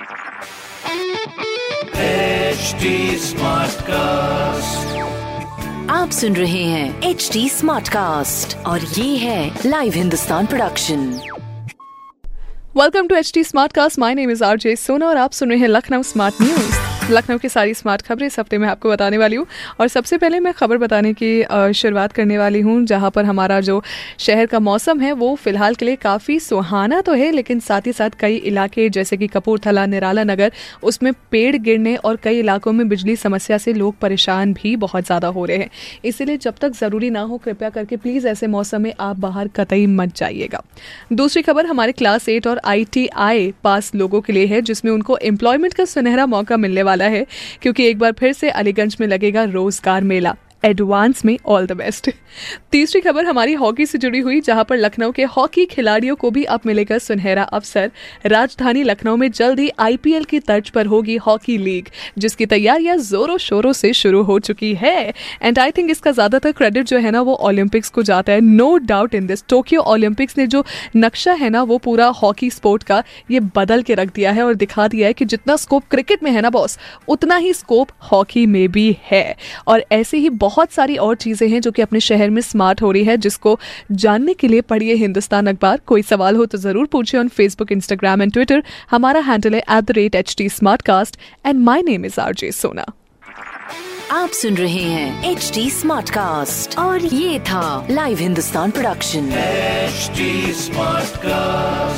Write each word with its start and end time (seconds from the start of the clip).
HD 0.00 0.06
cast 3.82 4.96
आप 5.90 6.10
सुन 6.10 6.36
रहे 6.36 6.62
हैं 6.64 7.10
एच 7.10 7.28
डी 7.32 7.48
स्मार्ट 7.48 7.88
कास्ट 7.88 8.56
और 8.66 8.84
ये 8.98 9.16
है 9.16 9.66
live 9.66 9.92
Hindustan 9.92 10.46
production 10.46 11.04
welcome 12.76 13.06
to 13.06 13.14
H 13.14 13.32
D 13.34 13.44
smart 13.44 13.72
cast 13.72 13.98
my 13.98 14.14
name 14.14 14.30
is 14.30 14.44
R 14.44 14.58
J 14.58 14.74
Sona 14.76 15.06
और 15.06 15.16
आप 15.16 15.32
सुन 15.32 15.50
रहे 15.50 15.58
हैं 15.58 15.68
लखनऊ 15.68 16.02
स्मार्ट 16.02 16.42
न्यूज़ 16.42 16.89
लखनऊ 17.02 17.38
की 17.38 17.48
सारी 17.48 17.74
स्मार्ट 17.74 18.02
खबरें 18.02 18.26
इस 18.26 18.38
हफ़्ते 18.38 18.58
में 18.58 18.66
आपको 18.68 18.90
बताने 18.90 19.18
वाली 19.18 19.36
हूँ। 19.36 19.46
और 19.80 19.88
सबसे 19.88 20.16
पहले 20.18 20.40
मैं 20.40 20.52
खबर 20.54 20.78
बताने 20.78 21.12
की 21.12 21.72
शुरुआत 21.74 22.12
करने 22.12 22.36
वाली 22.38 22.60
हूँ, 22.60 22.84
जहाँ 22.86 23.10
पर 23.10 23.24
हमारा 23.24 23.60
जो 23.60 23.82
शहर 24.18 24.46
का 24.46 24.58
मौसम 24.60 25.00
है, 25.00 25.12
वो 25.12 25.34
फ़िलहाल 25.36 25.74
के 25.74 25.84
लिए 25.84 25.96
काफ़ी 25.96 26.38
सुहाना 26.40 27.00
तो 27.00 27.12
है, 27.12 27.30
लेकिन 27.32 27.60
साथ 27.60 27.86
ही 27.86 27.92
साथ 27.92 28.10
कई 28.20 28.36
इलाके 28.36 28.88
जैसे 28.88 29.16
कि 29.16 29.26
कपूरथला, 29.28 29.86
निराला 29.86 30.24
नगर, 30.24 30.52
उसमें 30.82 31.12
पेड़ 31.30 31.56
गिरने 31.56 31.94
और 31.96 32.16
कई 32.16 32.38
इलाकों 32.38 32.72
में 32.72 32.88
बिजली 32.88 33.16
समस्या 33.16 33.58
से 33.58 33.72
लोग 33.72 33.98
परेशान 33.98 34.52
भी 34.52 34.74
बहुत 34.76 35.06
ज़्यादा 35.06 35.28
हो 35.28 35.44
रहे 35.44 35.56
हैं। 35.56 35.70
इसीलिए 36.04 36.36
जब 36.36 36.54
तक 36.60 36.72
ज़रूरी 36.72 37.10
ना 37.10 37.20
हो, 37.20 37.38
कृपया 37.38 37.70
करके 37.70 37.96
प्लीज़ 37.96 38.28
ऐसे 38.28 38.46
मौसम 38.48 38.82
में 38.82 38.92
आप 39.00 39.18
बाहर 39.18 39.48
कतई 39.56 39.86
मत 39.88 40.16
जाइएगा। 40.16 40.62
दूसरी 41.12 41.42
खबर, 41.42 41.66
हमारे 41.66 41.92
क्लास 41.92 42.28
एट 42.28 42.46
और 42.46 42.60
आईटीआई 42.66 43.52
पास 43.64 43.94
लोगों 43.94 44.20
के 44.20 44.32
लिए 44.32 44.46
है, 44.46 44.62
जिसमें 44.62 44.92
उनको 44.92 45.18
एम्प्लॉयमेंट 45.24 45.74
का 45.74 45.84
सुनहरा 45.86 46.26
मौका 46.28 46.56
मिलने 46.56 46.82
वाला 46.82 46.89
है 46.98 47.26
क्योंकि 47.62 47.86
एक 47.86 47.98
बार 47.98 48.12
फिर 48.12 48.32
से 48.32 48.50
अलीगंज 48.50 48.96
में 49.00 49.06
लगेगा 49.08 49.44
रोज़गार 49.44 50.04
मेला। 50.04 50.34
एडवांस 50.62 51.24
में 51.24 51.36
ऑल 51.46 51.66
द 51.66 51.72
बेस्ट 51.72 52.10
तीसरी 52.72 53.00
खबर 53.00 53.24
हमारी 53.26 53.54
हॉकी 53.54 53.86
से 53.86 53.98
जुड़ी 53.98 54.18
हुई, 54.20 54.40
जहाँ 54.40 54.64
पर 54.64 54.76
लखनऊ 54.76 55.12
के 55.12 55.24
हॉकी 55.26 55.64
खिलाड़ियों 55.66 56.16
को 56.16 56.30
भी 56.30 56.44
अब 56.46 56.60
मिलेगा 56.66 56.98
सुनहरा 56.98 57.42
अवसर। 57.42 57.90
राजधानी 58.26 58.82
लखनऊ 58.82 59.16
में 59.16 59.30
जल्द 59.30 59.60
ही 59.60 59.70
आईपीएल 59.80 60.24
की 60.24 60.40
तर्ज 60.40 60.68
पर 60.70 60.86
होगी 60.86 61.16
हॉकी 61.18 61.56
लीग, 61.58 61.88
जिसकी 62.18 62.46
तैयारियाँ 62.46 62.96
जोरों 62.98 63.36
शोरों 63.38 63.72
से 63.72 63.92
शुरू 63.92 64.22
हो 64.22 64.38
चुकी 64.40 64.72
है। 64.74 65.12
एंड 65.42 65.58
आई 65.58 65.70
थिंक 65.70 65.90
इसका 65.90 66.10
ज़्यादातर 66.10 66.52
क्रेडिट 66.52 66.86
जो 66.86 66.98
है 66.98 67.10
ना, 67.10 67.20
वो 67.20 67.34
ओलंपिक्स 67.34 67.90
को 67.90 68.02
जाता 68.02 68.32
है। 68.32 68.40
No 68.40 68.76
doubt 68.78 69.14
in 69.14 69.26
this 69.26 69.44
Tokyo 69.48 69.80
Olympics 69.82 70.38
ने 70.38 70.46
जो 70.46 70.64
नक्शा 70.96 71.32
है 71.32 71.50
ना, 71.50 71.62
वो 71.62 71.78
पूरा 71.80 72.06
हॉकी 72.22 72.50
स्पोर्ट 72.50 72.82
का 72.82 73.02
ये 73.30 73.40
बदल 73.56 73.82
के 73.82 73.94
रख 73.94 74.14
दिया 74.14 74.32
है 74.32 74.42
और 74.42 74.54
दिखा 74.56 74.88
दिया 74.88 75.06
है 75.06 75.12
कि 75.12 75.24
जितना 75.24 75.56
स्कोप 75.56 75.84
क्रिकेट 75.90 76.22
में 76.22 76.30
है 76.30 76.40
ना 76.40 76.50
बॉस 76.50 76.78
उतना 77.08 77.36
ही 77.36 77.52
स्कोप 77.54 77.88
हॉकी 78.12 78.46
में 78.46 78.70
भी 78.72 78.96
है। 79.04 79.36
और 79.68 79.84
ऐसे 79.92 80.18
ही 80.18 80.30
सारी 80.72 80.96
और 80.98 81.16
चीज़ें 81.16 81.48
हैं 81.48 81.60
जो 81.60 81.70
कि 81.70 81.82
अपने 81.82 82.00
शहर 82.00 82.30
में 82.30 82.40
स्मार्ट 82.42 82.82
हो 82.82 82.90
रही 82.92 83.04
है 83.04 83.16
जिसको 83.16 83.58
जानने 83.92 84.34
के 84.34 84.48
लिए 84.48 84.60
पढ़िए 84.60 84.94
हिंदुस्तान 84.94 85.46
अखबार। 85.46 85.80
कोई 85.86 86.02
सवाल 86.02 86.36
हो 86.36 86.46
तो 86.46 86.58
ज़रूर 86.58 86.86
पूछिए 86.86 87.20
on 87.20 87.28
Facebook 87.28 87.72
Instagram 87.72 88.22
and 88.22 88.32
Twitter 88.32 88.62
हमारा 88.90 89.20
हैंडल 89.20 89.54
है 89.54 89.60
at 89.60 89.84
the 89.84 89.90
rate 89.90 90.14
H 90.14 90.34
T 90.38 90.48
smart 90.48 90.82
cast 90.82 91.18
and 91.46 91.60
my 91.64 91.82
name 91.82 92.04
is 92.04 92.20
R 92.20 92.34
J 92.34 92.52
Sona 92.52 92.86
आप 94.12 94.30
सुन 94.30 94.56
रहे 94.56 94.82
हैं 94.82 95.30
एच 95.30 95.50
डी 95.54 95.68
स्मार्ट 95.70 96.10
कास्ट 96.10 96.78
और 96.78 97.04
ये 97.04 97.38
था 97.40 97.86
live 97.90 98.18
Hindustan 98.18 98.70
production 98.70 99.30
HD 99.90 100.24
Smartcast. 100.56 101.89